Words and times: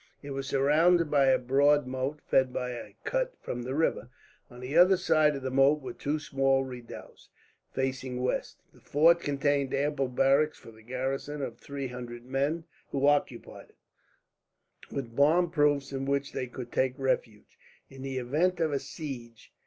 It 0.23 0.31
was 0.31 0.47
surrounded 0.47 1.11
by 1.11 1.27
a 1.27 1.37
broad 1.37 1.85
moat, 1.85 2.21
fed 2.25 2.51
by 2.51 2.71
a 2.71 2.95
cut 3.03 3.35
from 3.39 3.61
the 3.61 3.75
river. 3.75 4.09
On 4.49 4.59
the 4.59 4.75
other 4.75 4.97
side 4.97 5.35
of 5.35 5.43
the 5.43 5.51
moat 5.51 5.79
were 5.79 5.93
two 5.93 6.17
small 6.17 6.63
redoubts, 6.63 7.29
facing 7.71 8.23
west. 8.23 8.63
The 8.73 8.79
fort 8.81 9.19
contained 9.19 9.75
ample 9.75 10.07
barracks 10.07 10.57
for 10.57 10.71
the 10.71 10.81
garrison 10.81 11.43
of 11.43 11.59
three 11.59 11.89
hundred 11.89 12.25
men 12.25 12.63
who 12.89 13.05
occupied 13.05 13.69
it, 13.69 13.77
with 14.91 15.15
bomb 15.15 15.51
proofs 15.51 15.91
in 15.91 16.05
which 16.05 16.31
they 16.33 16.47
could 16.47 16.71
take 16.71 16.97
refuge, 16.97 17.55
in 17.87 18.01
the 18.01 18.17
event 18.17 18.59
of 18.59 18.71
a 18.71 18.79
siege. 18.79 19.53